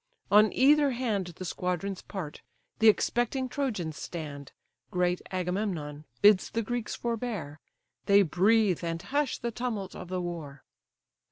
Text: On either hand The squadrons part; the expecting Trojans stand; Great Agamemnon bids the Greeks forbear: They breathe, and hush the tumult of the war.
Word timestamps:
On 0.31 0.51
either 0.51 0.89
hand 0.93 1.27
The 1.35 1.45
squadrons 1.45 2.01
part; 2.01 2.41
the 2.79 2.87
expecting 2.87 3.47
Trojans 3.47 3.95
stand; 3.97 4.51
Great 4.89 5.21
Agamemnon 5.29 6.05
bids 6.23 6.49
the 6.49 6.63
Greeks 6.63 6.95
forbear: 6.95 7.59
They 8.07 8.23
breathe, 8.23 8.83
and 8.83 8.99
hush 8.99 9.37
the 9.37 9.51
tumult 9.51 9.95
of 9.95 10.07
the 10.07 10.19
war. 10.19 10.63